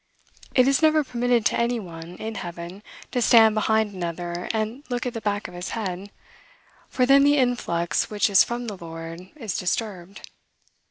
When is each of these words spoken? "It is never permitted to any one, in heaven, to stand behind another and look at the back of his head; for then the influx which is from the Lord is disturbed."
"It 0.55 0.67
is 0.67 0.81
never 0.81 1.03
permitted 1.03 1.45
to 1.45 1.59
any 1.59 1.79
one, 1.79 2.15
in 2.15 2.33
heaven, 2.33 2.81
to 3.11 3.21
stand 3.21 3.53
behind 3.53 3.93
another 3.93 4.49
and 4.51 4.83
look 4.89 5.05
at 5.05 5.13
the 5.13 5.21
back 5.21 5.47
of 5.47 5.53
his 5.53 5.69
head; 5.77 6.09
for 6.89 7.05
then 7.05 7.23
the 7.23 7.37
influx 7.37 8.09
which 8.09 8.27
is 8.27 8.43
from 8.43 8.65
the 8.65 8.77
Lord 8.77 9.29
is 9.35 9.55
disturbed." 9.55 10.27